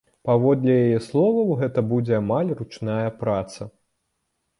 [0.27, 3.69] Паводле яе словаў, гэта будзе амаль ручная праца.